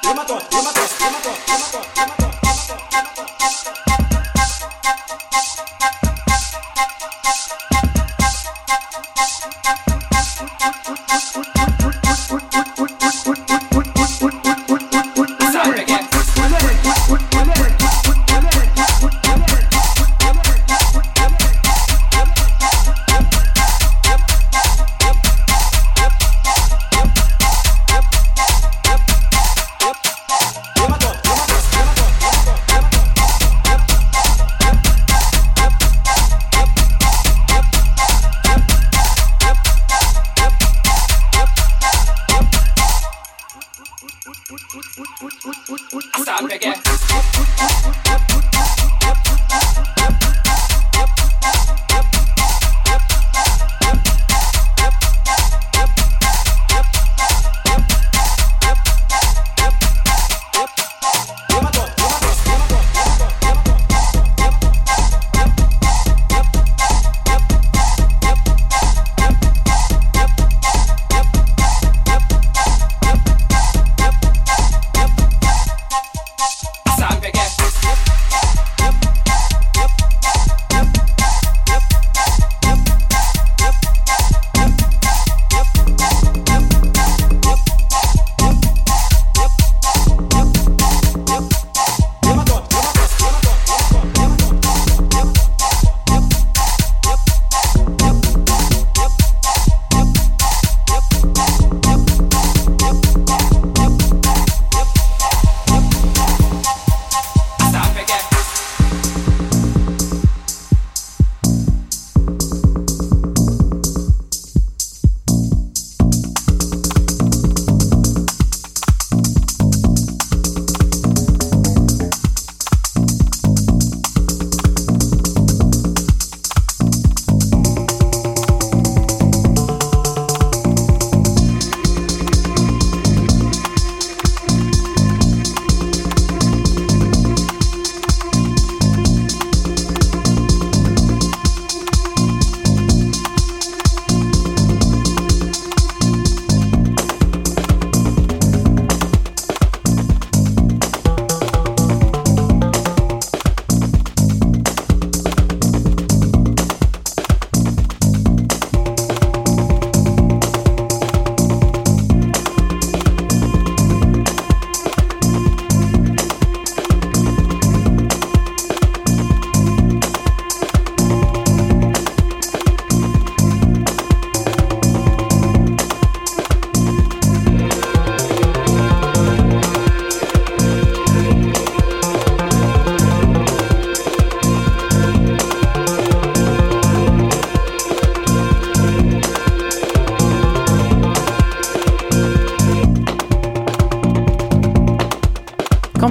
Tema 0.00 0.24
tonto, 0.24 0.46
tema 0.48 0.72
tonto. 0.72 0.83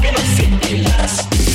que 0.00 0.12
no 0.12 0.18
fin 0.18 0.58
de 0.60 0.78
las 0.88 1.49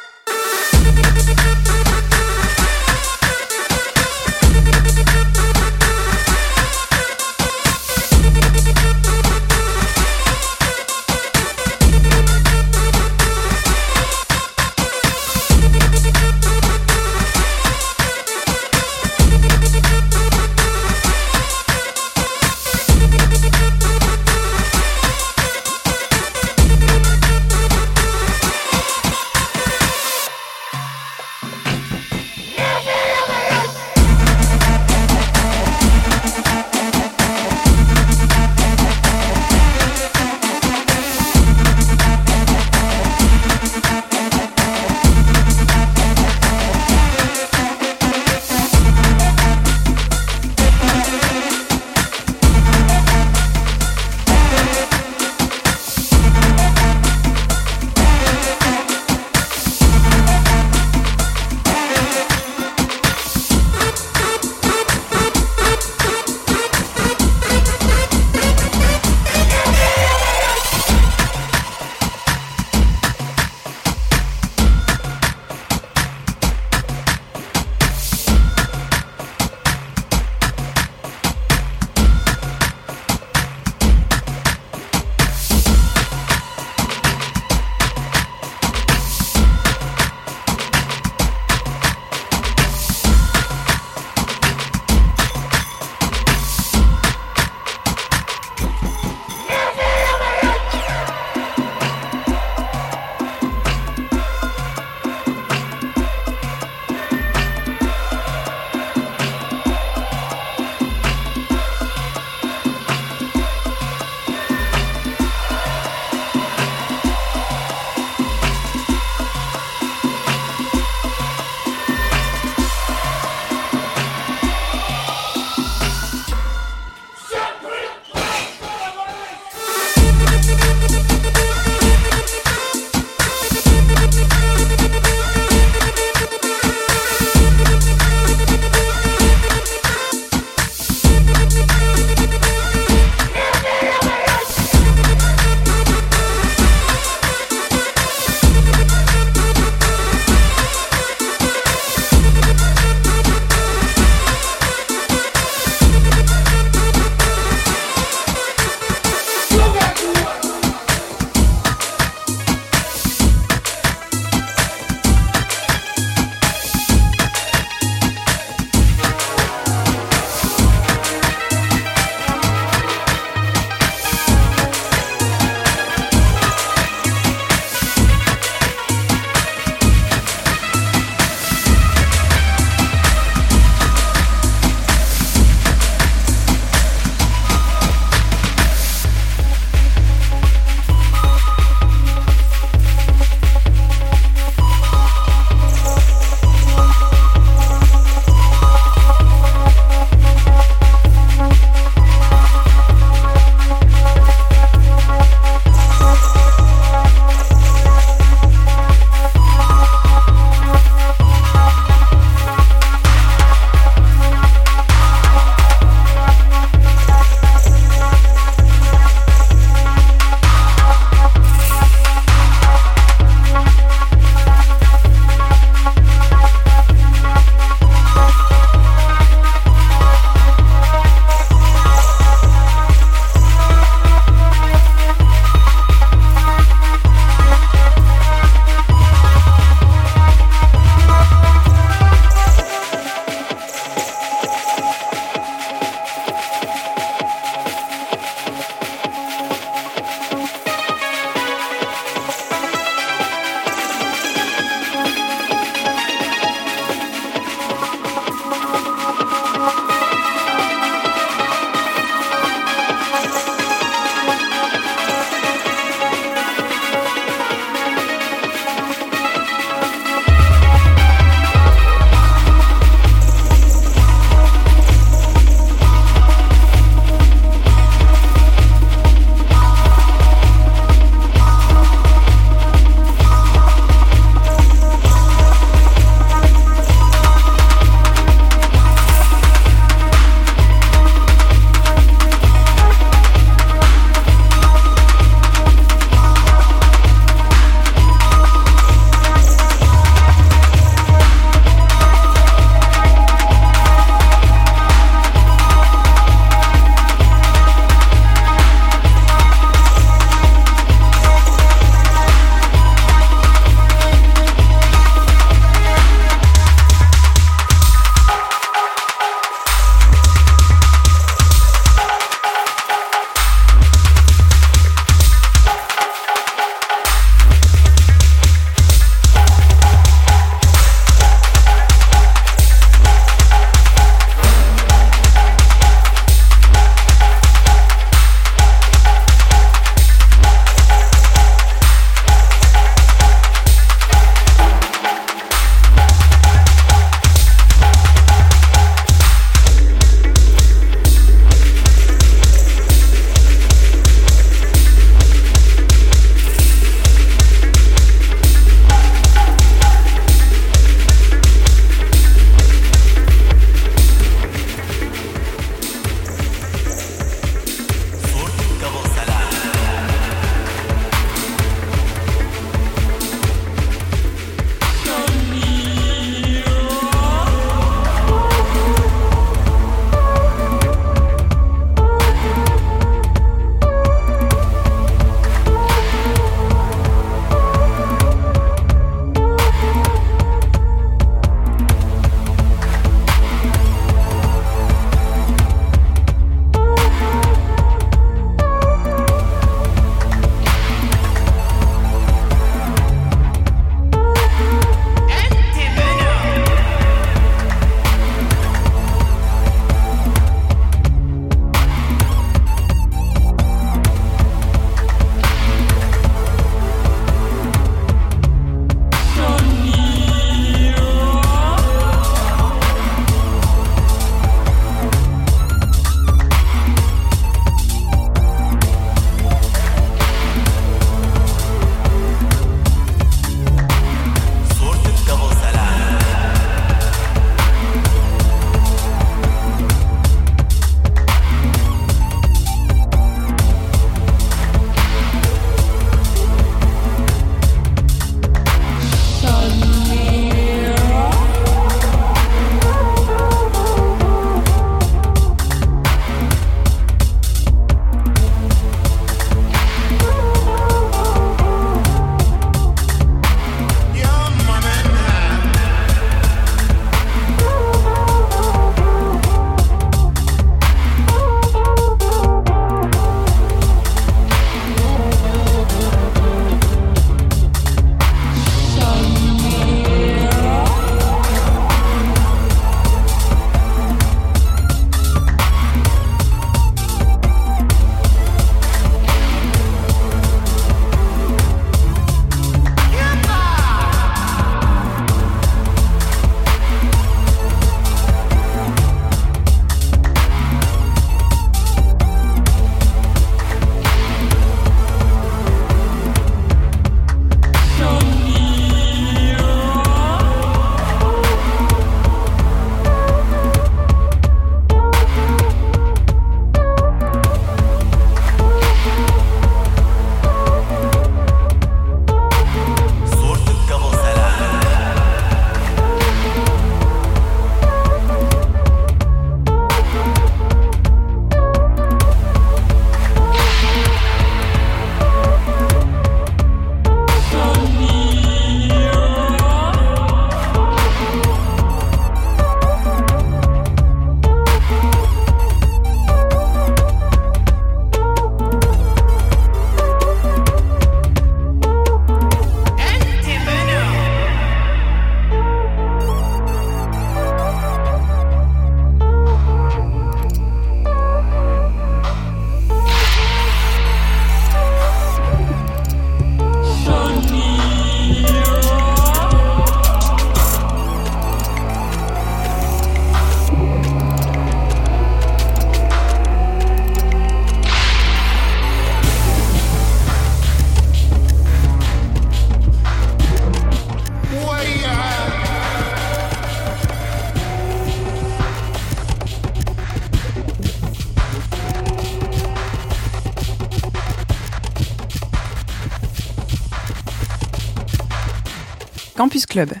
Campus 599.44 599.66
Club. 599.66 600.00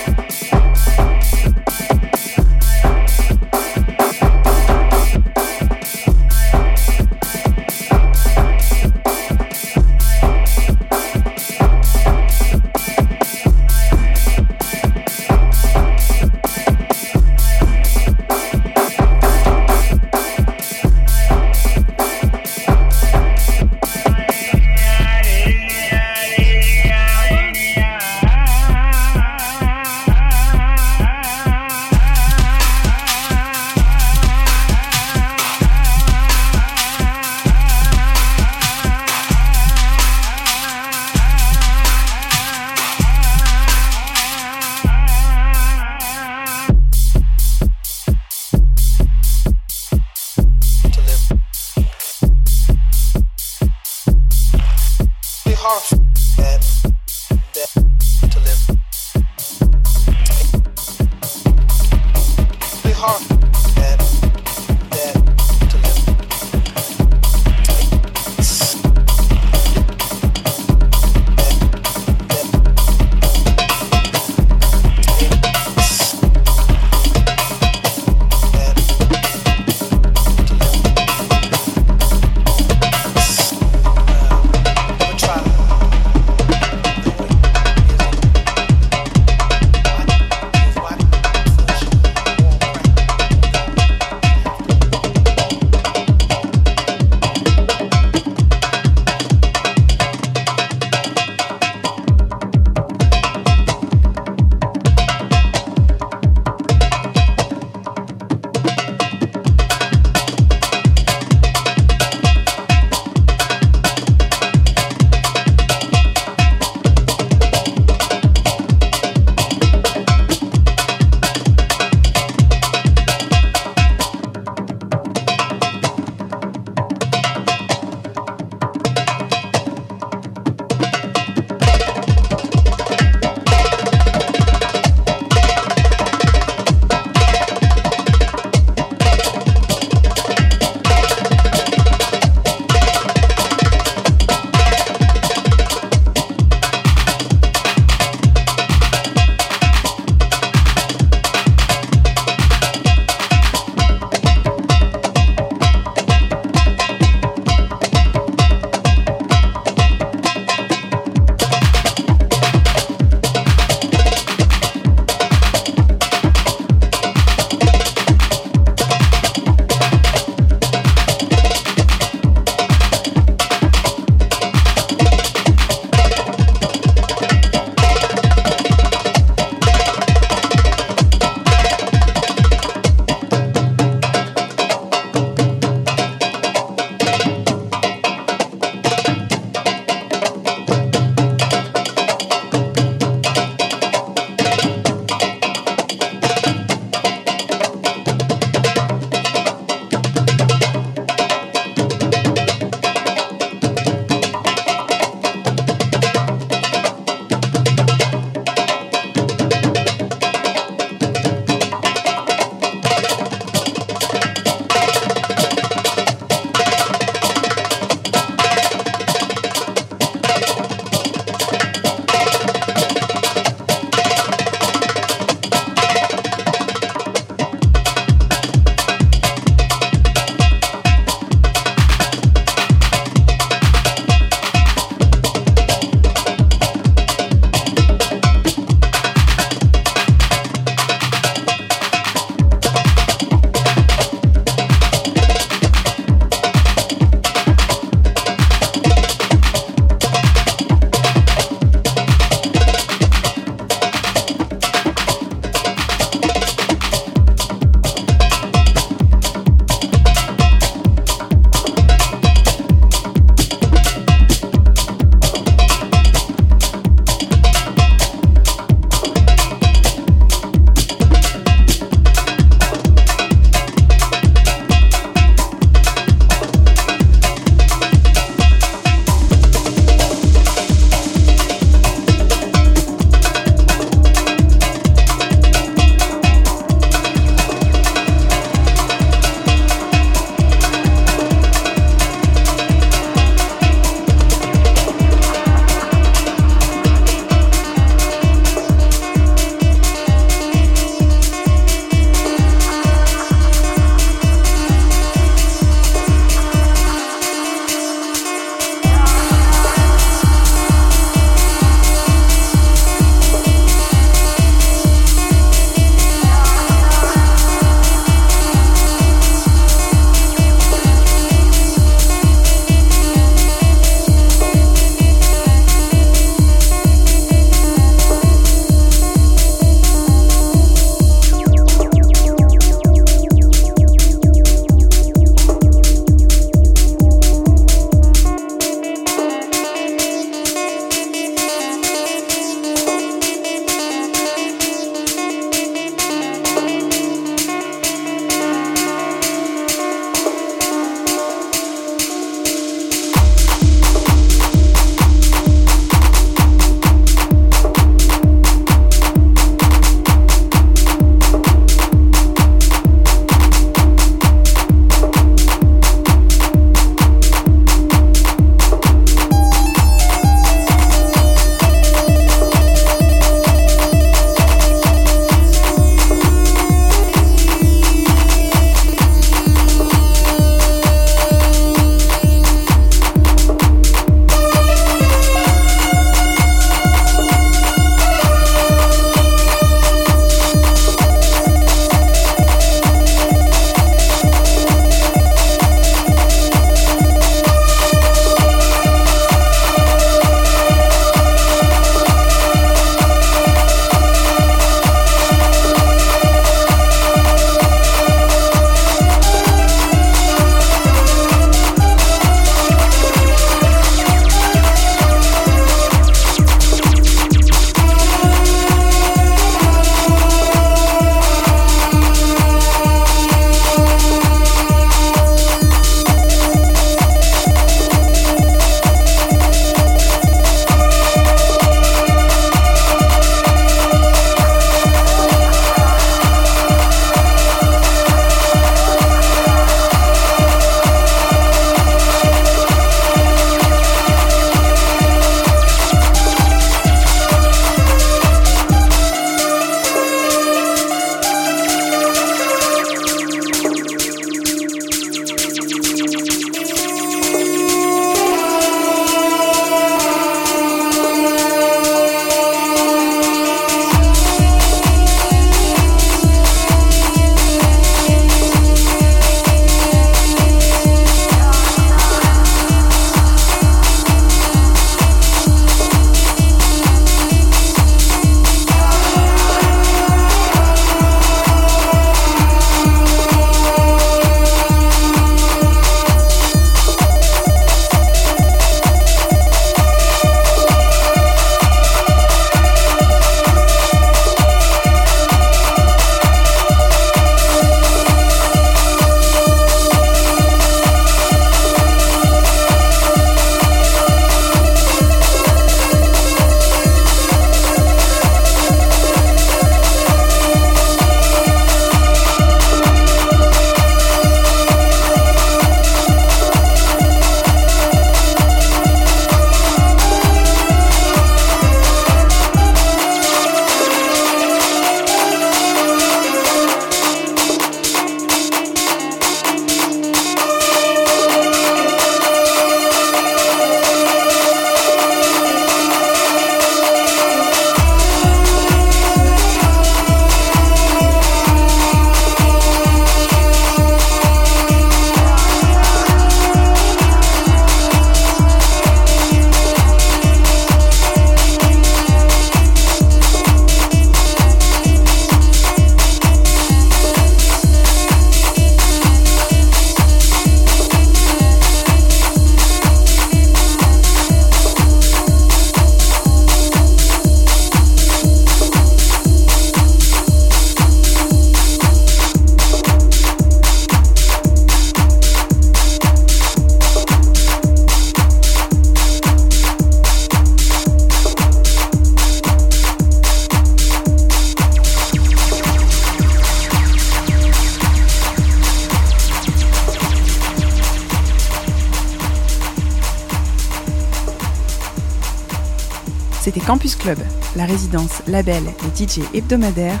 La 597.56 597.64
résidence, 597.64 598.22
label 598.26 598.62
et 598.64 599.04
DJ 599.04 599.20
hebdomadaire 599.34 600.00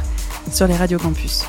sur 0.50 0.66
les 0.66 0.76
radios 0.76 0.98
campus. 0.98 1.44